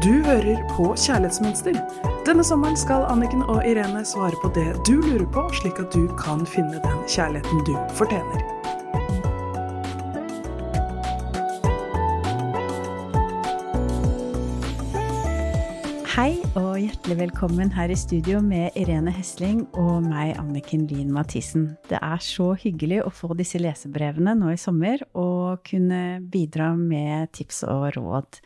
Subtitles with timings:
[0.00, 1.74] Du hører på Kjærlighetsmønster.
[2.24, 6.06] Denne sommeren skal Anniken og Irene svare på det du lurer på, slik at du
[6.16, 8.40] kan finne den kjærligheten du fortjener.
[16.14, 21.74] Hei og hjertelig velkommen her i studio med Irene Hesling og meg, Anniken Lien Mathisen.
[21.92, 27.34] Det er så hyggelig å få disse lesebrevene nå i sommer og kunne bidra med
[27.36, 28.40] tips og råd.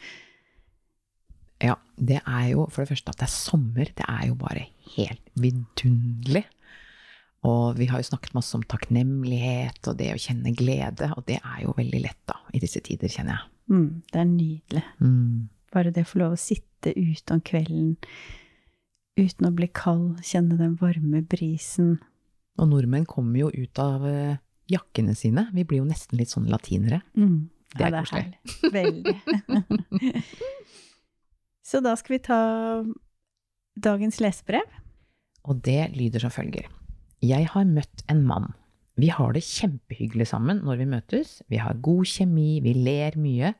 [1.64, 3.88] Ja, det er jo for det første at det er sommer.
[3.96, 6.45] Det er jo bare helt vidunderlig.
[7.45, 11.36] Og vi har jo snakket masse om takknemlighet og det å kjenne glede, og det
[11.42, 13.50] er jo veldig lett da, i disse tider, kjenner jeg.
[13.74, 14.84] Mm, det er nydelig.
[15.05, 15.42] Mm.
[15.74, 17.91] Bare det å få lov å sitte ute om kvelden
[19.20, 21.98] uten å bli kald, kjenne den varme brisen.
[22.58, 24.41] Og nordmenn kommer jo ut av eh,
[24.72, 25.46] jakkene sine.
[25.55, 27.03] Vi blir jo nesten litt sånn latinere.
[27.19, 28.41] Mm, Det er ja, koselig.
[28.64, 28.72] herlig.
[28.72, 29.14] Veldig.
[31.64, 32.40] Så da skal vi ta
[33.80, 34.66] dagens lesebrev.
[35.48, 36.68] Og det lyder som følger.
[37.24, 38.52] Jeg har møtt en mann.
[39.00, 41.38] Vi har det kjempehyggelig sammen når vi møtes.
[41.50, 43.54] Vi har god kjemi, vi ler mye.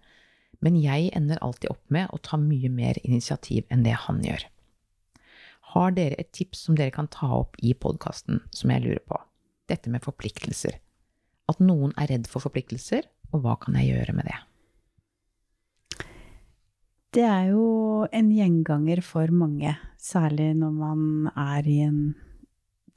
[0.65, 4.47] Men jeg ender alltid opp med å ta mye mer initiativ enn det han gjør.
[5.75, 9.19] Har dere et tips som dere kan ta opp i podkasten, som jeg lurer på?
[9.69, 10.77] Dette med forpliktelser.
[11.51, 14.39] At noen er redd for forpliktelser, og hva kan jeg gjøre med det?
[17.15, 17.65] Det er jo
[18.11, 21.03] en gjenganger for mange, særlig når man
[21.39, 22.01] er i en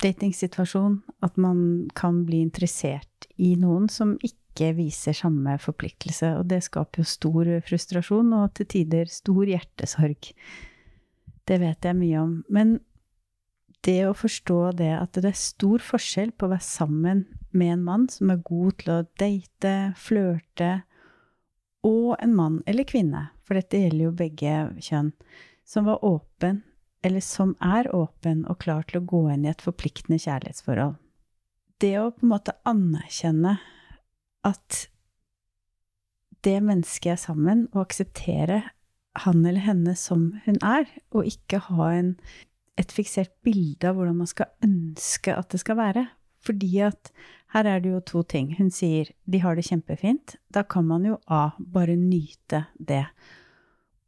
[0.01, 1.59] datingsituasjon, at man
[1.97, 6.31] kan bli interessert i noen som ikke viser samme forpliktelse.
[6.39, 10.31] Og det skaper jo stor frustrasjon og til tider stor hjertesorg.
[11.47, 12.35] Det vet jeg mye om.
[12.49, 12.79] Men
[13.85, 17.85] det å forstå det at det er stor forskjell på å være sammen med en
[17.85, 20.71] mann som er god til å date, flørte,
[21.85, 25.11] og en mann eller kvinne, for dette gjelder jo begge kjønn,
[25.67, 26.63] som var åpen,
[27.05, 30.95] eller som er åpen og klar til å gå inn i et forpliktende kjærlighetsforhold.
[31.77, 33.57] Det å på en måte anerkjenne
[34.47, 34.87] at
[36.45, 38.61] det mennesket er sammen, og akseptere
[39.25, 42.13] han eller henne som hun er, og ikke ha en,
[42.77, 46.05] et fiksert bilde av hvordan man skal ønske at det skal være.
[46.45, 47.11] Fordi at
[47.55, 48.51] her er det jo to ting.
[48.57, 50.35] Hun sier de har det kjempefint.
[50.51, 53.05] Da kan man jo A, bare nyte det.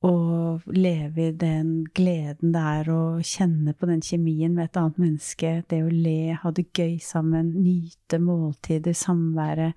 [0.04, 5.00] Og leve i den gleden det er å kjenne på den kjemien med et annet
[5.02, 5.54] menneske.
[5.68, 9.76] Det å le, ha det gøy sammen, nyte måltider, samværet,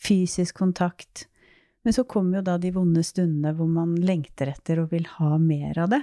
[0.00, 1.26] fysisk kontakt.
[1.84, 5.36] Men så kommer jo da de vonde stundene hvor man lengter etter og vil ha
[5.40, 6.02] mer av det.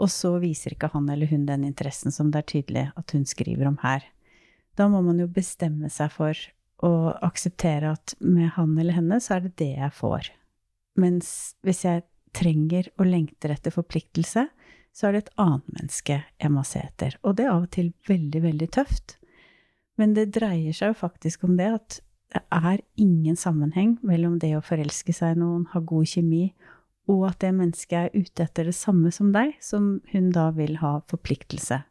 [0.00, 3.26] Og så viser ikke han eller hun den interessen som det er tydelig at hun
[3.28, 4.06] skriver om her.
[4.80, 6.36] Da må man jo bestemme seg for
[6.80, 10.30] å akseptere at med han eller henne så er det det jeg får.
[11.00, 11.30] Mens
[11.66, 14.46] hvis jeg trenger og lengter etter forpliktelse,
[14.96, 17.18] så er det et annet menneske jeg må se etter.
[17.20, 19.18] Og det er av og til veldig, veldig tøft.
[20.00, 24.54] Men det dreier seg jo faktisk om det at det er ingen sammenheng mellom det
[24.56, 26.52] å forelske seg i noen, ha god kjemi,
[27.10, 30.78] og at det mennesket er ute etter det samme som deg, som hun da vil
[30.80, 31.82] ha forpliktelse.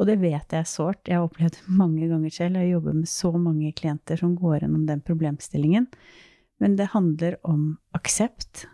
[0.00, 1.06] Og det vet jeg er sårt.
[1.06, 2.60] Jeg har opplevd det mange ganger selv.
[2.60, 5.88] Jeg jobber med så mange klienter som går gjennom den problemstillingen.
[6.62, 8.66] Men det handler om aksept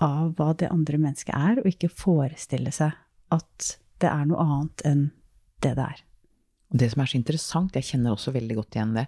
[0.00, 2.94] av hva det andre mennesket er, og ikke forestille seg
[3.34, 5.02] at det er noe annet enn
[5.60, 6.00] det det er.
[6.70, 9.06] Det som er så interessant, jeg kjenner også veldig godt igjen det,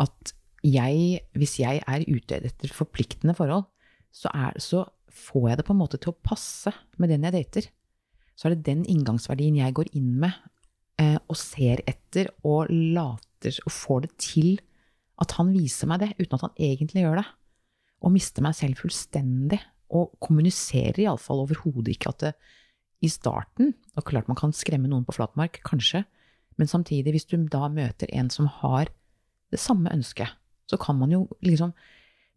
[0.00, 0.32] at
[0.64, 3.66] jeg, hvis jeg er ute etter forpliktende forhold,
[4.14, 6.72] så, er, så får jeg det på en måte til å passe
[7.02, 7.68] med den jeg dater.
[8.34, 10.32] Så er det den inngangsverdien jeg går inn med
[11.02, 14.50] og ser etter og later og får det til
[15.22, 17.26] at han viser meg det, uten at han egentlig gjør det.
[18.04, 19.60] Og mister meg selv fullstendig.
[19.94, 22.30] Og kommuniserer iallfall overhodet ikke at det
[23.04, 26.02] i starten Og klart man kan skremme noen på flatmark, kanskje,
[26.56, 28.88] men samtidig, hvis du da møter en som har
[29.52, 30.30] det samme ønsket,
[30.70, 31.74] så kan man jo liksom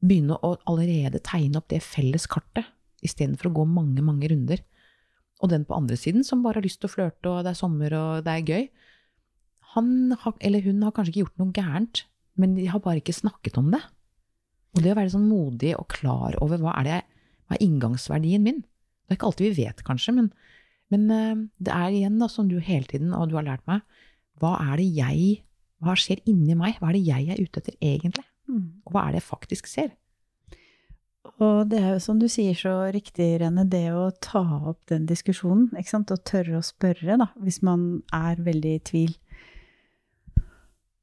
[0.04, 2.66] begynne å allerede tegne opp det felles kartet,
[3.06, 4.62] istedenfor å gå mange, mange runder.
[5.44, 7.60] Og den på andre siden, som bare har lyst til å flørte, og det er
[7.60, 8.70] sommer, og det er gøy,
[9.76, 12.04] han har, eller hun har kanskje ikke gjort noe gærent,
[12.42, 13.82] men de har bare ikke snakket om det.
[14.78, 17.00] Og det å være sånn modig og klar over hva er, det,
[17.48, 20.32] hva er inngangsverdien min Det er ikke alltid vi vet, kanskje, men,
[20.94, 23.86] men eh, det er igjen, da, som du hele tiden, og du har lært meg,
[24.42, 25.44] hva er det jeg
[25.78, 26.80] Hva skjer inni meg?
[26.82, 28.24] Hva er det jeg er ute etter egentlig?
[28.88, 29.92] Og hva er det jeg faktisk ser?
[31.44, 35.06] Og det er jo som du sier så riktig, Rene, det å ta opp den
[35.10, 39.16] diskusjonen, ikke sant, og tørre å spørre, da, hvis man er veldig i tvil.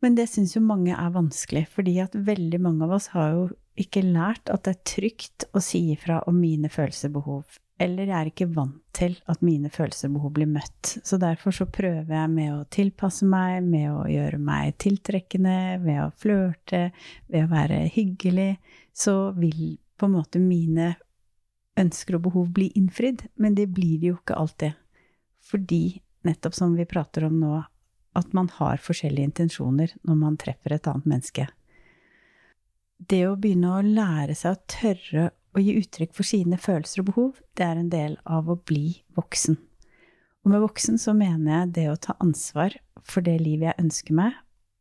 [0.04, 3.44] Men det syns jo mange er vanskelig, fordi at veldig mange av oss har jo
[3.80, 7.60] ikke lært at det er trygt å si ifra om mine følelsesbehov.
[7.74, 10.92] eller jeg er ikke vant til at mine følelsesbehov blir møtt.
[11.02, 15.98] Så derfor så prøver jeg med å tilpasse meg, med å gjøre meg tiltrekkende, ved
[16.04, 16.92] å flørte,
[17.26, 18.52] ved å være hyggelig.
[18.94, 20.94] Så vil på en måte mine
[21.80, 23.26] ønsker og behov bli innfridd.
[23.34, 24.80] Men det blir det jo ikke alltid.
[25.44, 27.60] Fordi, nettopp som vi prater om nå,
[28.14, 31.48] at man har forskjellige intensjoner når man treffer et annet menneske.
[32.98, 35.24] Det å begynne å lære seg å tørre
[35.54, 39.00] å gi uttrykk for sine følelser og behov, det er en del av å bli
[39.18, 39.58] voksen.
[40.44, 44.16] Og med voksen så mener jeg det å ta ansvar for det livet jeg ønsker
[44.16, 44.34] meg,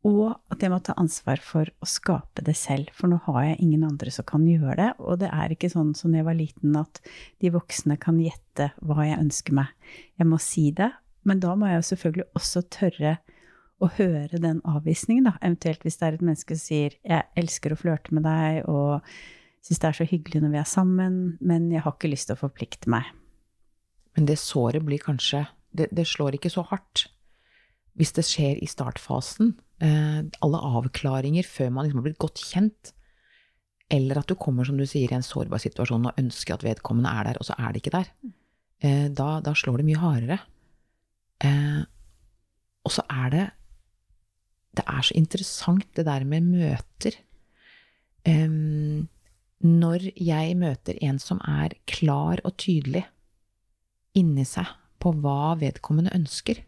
[0.04, 3.60] og at jeg må ta ansvar for å skape det selv, for nå har jeg
[3.64, 6.36] ingen andre som kan gjøre det, og det er ikke sånn som da jeg var
[6.36, 7.00] liten at
[7.40, 9.72] de voksne kan gjette hva jeg ønsker meg.
[10.20, 10.90] Jeg må si det,
[11.24, 13.14] men da må jeg selvfølgelig også tørre
[13.82, 17.72] å høre den avvisningen, da, eventuelt hvis det er et menneske som sier 'jeg elsker
[17.72, 19.02] å flørte med deg', og
[19.64, 22.36] syns det er så hyggelig når vi er sammen, men jeg har ikke lyst til
[22.36, 23.04] å forplikte meg.
[24.16, 27.08] Men det såret blir kanskje det, det slår ikke så hardt
[27.96, 29.54] hvis det skjer i startfasen.
[29.82, 32.92] Eh, alle avklaringer før man liksom har blitt godt kjent.
[33.92, 37.10] Eller at du kommer, som du sier, i en sårbar situasjon og ønsker at vedkommende
[37.10, 38.12] er der, og så er det ikke der.
[38.84, 40.38] Eh, da, da, slår det mye hardere.
[41.44, 41.82] Eh,
[42.84, 43.44] og så er det
[44.74, 47.14] Det er så interessant, det der med møter.
[49.62, 53.04] Når jeg møter en som er klar og tydelig
[54.18, 54.66] inni seg
[54.98, 56.58] på hva vedkommende ønsker,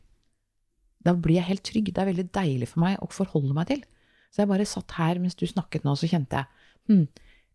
[1.07, 1.93] da blir jeg helt trygg.
[1.93, 3.85] Det er veldig deilig for meg å forholde meg til.
[4.33, 7.07] Så jeg bare satt her mens du snakket nå, så kjente jeg hm,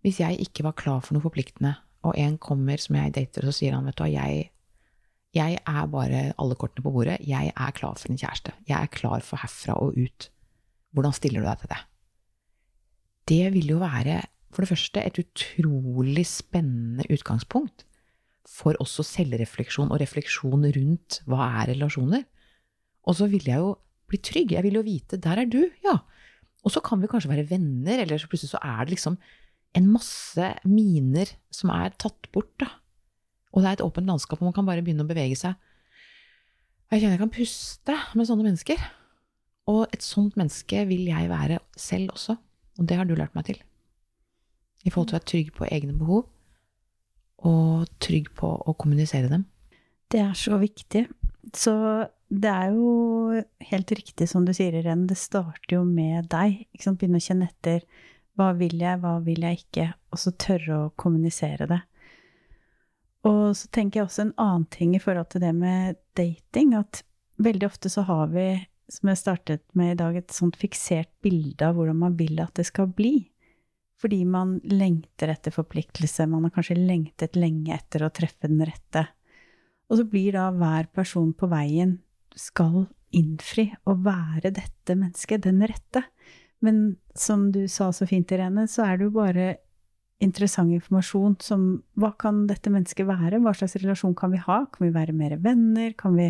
[0.02, 1.76] hvis jeg ikke var klar for noe forpliktende,
[2.08, 4.48] og en kommer som jeg dater, og så sier han, vet du hva, jeg,
[5.38, 8.56] jeg er bare alle kortene på bordet, jeg er klar for en kjæreste.
[8.66, 10.32] Jeg er klar for herfra og ut.
[10.96, 11.82] Hvordan stiller du deg til det?
[13.32, 14.18] Det vil jo være
[14.52, 17.86] for det første et utrolig spennende utgangspunkt
[18.50, 22.26] for også selvrefleksjon og refleksjon rundt hva er relasjoner.
[23.08, 23.76] Og så vil jeg jo
[24.12, 24.54] bli trygg.
[24.56, 25.98] Jeg vil jo vite der er du, ja.
[26.62, 29.18] Og så kan vi kanskje være venner, eller så plutselig så er det liksom
[29.78, 32.68] en masse miner som er tatt bort, da.
[33.52, 35.58] Og det er et åpent landskap hvor man kan bare begynne å bevege seg.
[36.92, 38.80] Jeg kjenner jeg kan puste med sånne mennesker.
[39.72, 42.36] Og et sånt menneske vil jeg være selv også.
[42.80, 43.62] Og det har du lært meg til
[44.82, 46.24] i forhold til å være trygg på egne behov,
[47.46, 49.46] og trygg på å kommunisere dem.
[50.10, 51.04] Det er så viktig.
[51.54, 51.74] Så
[52.32, 56.62] det er jo helt riktig som du sier, Irene, det starter jo med deg.
[56.80, 57.84] Begynne å kjenne etter.
[58.40, 59.88] Hva vil jeg, hva vil jeg ikke?
[60.16, 61.82] Og så tørre å kommunisere det.
[63.28, 67.04] Og så tenker jeg også en annen ting i forhold til det med dating, at
[67.44, 68.46] veldig ofte så har vi,
[68.90, 72.56] som jeg startet med i dag, et sånt fiksert bilde av hvordan man vil at
[72.58, 73.28] det skal bli.
[74.02, 79.04] Fordi man lengter etter forpliktelse, man har kanskje lengtet lenge etter å treffe den rette.
[79.92, 82.00] Og så blir da hver person på veien
[82.40, 82.86] skal
[83.16, 86.06] innfri og være dette mennesket, den rette.
[86.64, 89.48] Men som du sa så fint, Irene, så er det jo bare
[90.22, 91.64] interessant informasjon som
[92.00, 93.42] hva kan dette mennesket være?
[93.42, 94.62] Hva slags relasjon kan vi ha?
[94.72, 95.96] Kan vi være mer venner?
[95.98, 96.30] Kan vi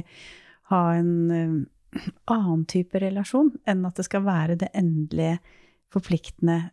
[0.71, 2.00] ha en uh,
[2.31, 5.41] annen type relasjon enn at det skal være det endelige,
[5.91, 6.72] forpliktende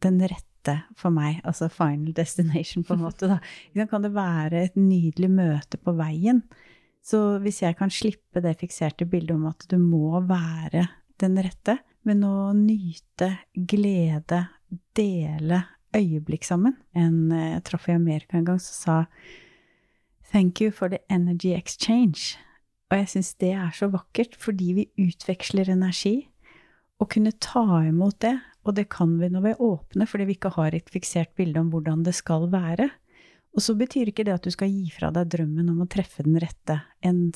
[0.00, 3.84] den rette for meg, altså final destination, på en måte, da.
[3.90, 6.40] Kan det være et nydelig møte på veien?
[7.04, 10.86] Så hvis jeg kan slippe det fikserte bildet om at du må være
[11.20, 14.46] den rette, men å nyte, glede,
[14.96, 15.62] dele
[15.94, 18.96] øyeblikk sammen En jeg eh, traff i Amerika en gang som sa
[20.32, 22.34] Thank you for the energy exchange.
[22.90, 26.24] Og jeg syns det er så vakkert, fordi vi utveksler energi.
[26.98, 28.34] Å kunne ta imot det
[28.64, 31.60] og det kan vi når vi er åpne, fordi vi ikke har et fiksert bilde
[31.60, 32.88] om hvordan det skal være.
[33.54, 36.24] Og så betyr ikke det at du skal gi fra deg drømmen om å treffe
[36.26, 36.80] den rette.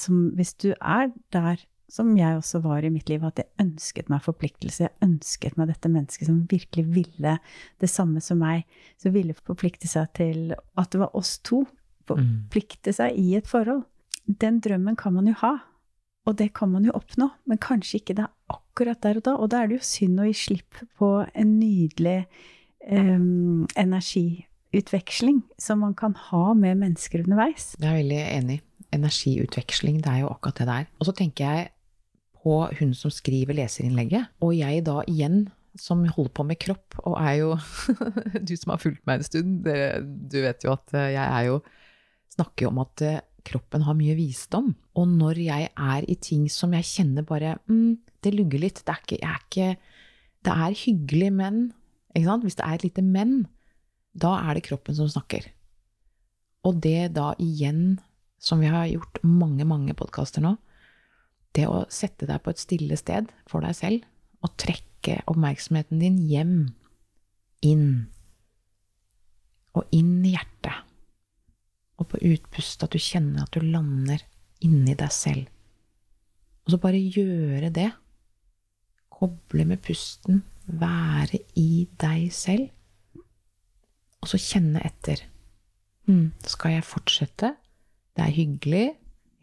[0.03, 4.11] som, hvis du er der, som jeg også var i mitt liv, at jeg ønsket
[4.11, 7.39] meg forpliktelse, jeg ønsket meg dette mennesket som virkelig ville
[7.81, 8.67] det samme som meg,
[8.99, 11.63] som ville forplikte seg til at det var oss to,
[12.09, 13.87] forplikte seg i et forhold.
[14.27, 15.55] Den drømmen kan man jo ha,
[16.29, 19.37] og det kan man jo oppnå, men kanskje ikke det er akkurat der og da.
[19.39, 22.19] Og da er det jo synd å gi slipp på en nydelig
[22.91, 23.65] um,
[24.69, 27.75] energiutveksling som man kan ha med mennesker underveis.
[27.81, 28.61] Jeg er veldig enig.
[28.93, 30.87] Energiutveksling, det er jo akkurat det der.
[30.99, 31.69] Og så tenker jeg
[32.43, 35.49] på hun som skriver leserinnlegget, og jeg da igjen
[35.79, 37.57] som holder på med kropp, og er jo
[38.49, 41.61] Du som har fulgt meg en stund, det, du vet jo at jeg er jo
[42.35, 44.75] Snakker jo om at eh, kroppen har mye visdom.
[44.95, 48.83] Og når jeg er i ting som jeg kjenner bare mm, Det lugger litt.
[48.85, 49.69] Det er ikke, er ikke
[50.45, 51.63] Det er hyggelig, men
[52.15, 53.47] Hvis det er et lite men,
[54.13, 55.47] da er det kroppen som snakker.
[56.67, 57.99] Og det da igjen,
[58.39, 60.57] som vi har gjort mange, mange podkaster nå,
[61.57, 66.19] det å sette deg på et stille sted for deg selv og trekke oppmerksomheten din
[66.31, 66.57] hjem,
[67.67, 67.89] inn,
[69.75, 70.85] og inn i hjertet,
[71.99, 74.23] og på utpust at du kjenner at du lander
[74.63, 75.49] inni deg selv.
[76.67, 77.89] Og så bare gjøre det.
[79.11, 82.69] Koble med pusten, være i deg selv,
[84.23, 85.23] og så kjenne etter.
[86.09, 87.53] Hm, skal jeg fortsette?
[88.17, 88.87] Det er hyggelig,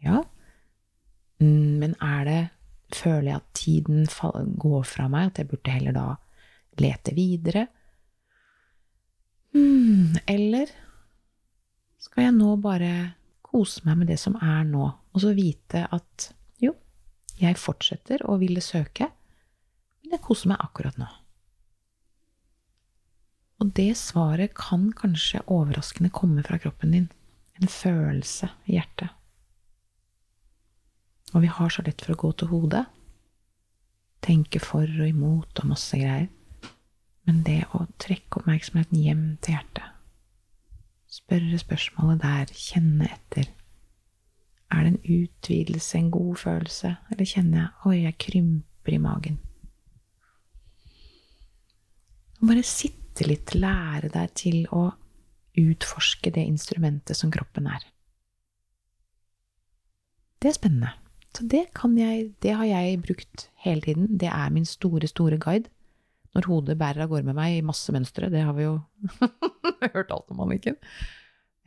[0.04, 0.22] ja.
[1.40, 2.42] Mm, men er det
[2.94, 4.04] Føler jeg at tiden
[4.62, 6.04] går fra meg, at jeg burde heller da
[6.78, 7.64] lete videre?
[9.50, 10.70] Hmm, eller
[11.98, 12.92] skal jeg nå bare
[13.42, 16.28] kose meg med det som er nå, og så vite at
[16.62, 16.76] jo,
[17.40, 19.10] jeg fortsetter å ville søke,
[20.04, 21.10] men jeg koser meg akkurat nå.
[23.60, 27.08] Og det svaret kan kanskje overraskende komme fra kroppen din.
[27.56, 29.08] En følelse i hjertet.
[31.34, 32.84] Og vi har så lett for å gå til hodet.
[34.24, 36.28] Tenke for og imot og masse greier.
[37.26, 39.88] Men det å trekke oppmerksomheten hjem til hjertet,
[41.10, 43.48] spørre spørsmålet der, kjenne etter
[44.70, 49.40] Er det en utvidelse, en god følelse, eller kjenner jeg oi, jeg krymper i magen?
[52.42, 54.90] Bare sitte litt, lære deg til å
[55.56, 57.86] utforske det instrumentet som kroppen er.
[60.42, 60.92] Det er spennende.
[61.36, 64.06] Så det, jeg, det har jeg brukt hele tiden.
[64.20, 65.72] Det er min store, store guide.
[66.36, 68.76] Når hodet bærer av gårde med meg i masse mønstre, det har vi jo
[69.94, 70.76] hørt alt om, Anniken.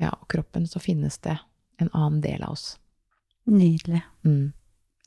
[0.01, 1.39] Ja, og kroppen, så finnes det
[1.81, 2.67] en annen del av oss.
[3.49, 4.03] Nydelig.
[4.25, 4.51] Mm.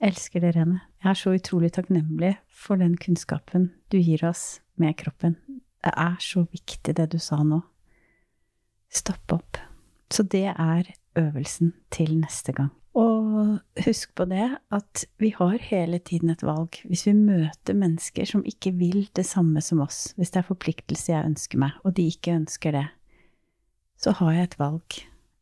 [0.02, 0.80] Elsker det, Rene.
[1.02, 5.36] Jeg er så utrolig takknemlig for den kunnskapen du gir oss med kroppen.
[5.82, 7.60] Det er så viktig, det du sa nå.
[8.92, 9.58] Stopp opp.
[10.12, 12.70] Så det er øvelsen til neste gang.
[12.92, 16.76] Og husk på det at vi har hele tiden et valg.
[16.84, 21.12] Hvis vi møter mennesker som ikke vil det samme som oss, hvis det er forpliktelse
[21.14, 22.84] jeg ønsker meg, og de ikke ønsker det,
[23.96, 24.98] så har jeg et valg.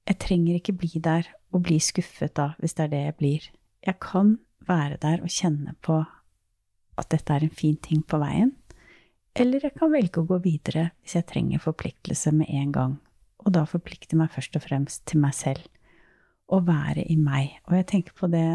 [0.07, 3.51] Jeg trenger ikke bli der og bli skuffet da, hvis det er det jeg blir.
[3.87, 6.05] Jeg kan være der og kjenne på
[7.01, 8.53] at dette er en fin ting på veien,
[9.39, 12.97] eller jeg kan velge å gå videre hvis jeg trenger forpliktelse med en gang,
[13.45, 15.69] og da forplikte meg først og fremst til meg selv
[16.51, 17.61] å være i meg.
[17.69, 18.47] Og jeg tenker på det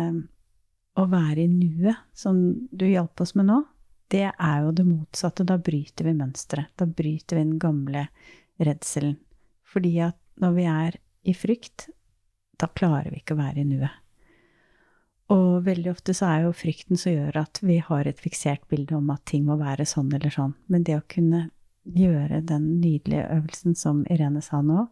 [0.96, 2.38] å være i nuet, som
[2.72, 3.62] du hjalp oss med nå,
[4.12, 5.46] det er jo det motsatte.
[5.48, 6.72] Da bryter vi mønsteret.
[6.78, 8.08] Da bryter vi den gamle
[8.62, 9.18] redselen.
[9.66, 11.90] Fordi at når vi er i frykt,
[12.60, 14.05] da klarer vi ikke å være i nuet.
[15.34, 18.98] Og veldig ofte så er jo frykten som gjør at vi har et fiksert bilde
[18.98, 20.54] om at ting må være sånn eller sånn.
[20.70, 21.48] Men det å kunne
[21.86, 24.88] gjøre den nydelige øvelsen som Irene sa nå,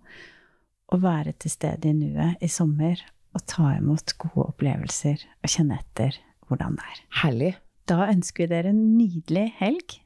[0.94, 3.02] å være til stede i nuet i sommer
[3.34, 7.04] og ta imot gode opplevelser og kjenne etter hvordan det er.
[7.24, 7.52] Herlig.
[7.90, 9.98] Da ønsker vi dere en nydelig helg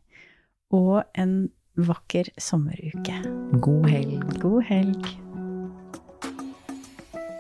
[0.73, 1.37] og en
[1.77, 3.21] vakker sommeruke.
[3.61, 4.27] God helg.
[4.41, 5.26] God helg.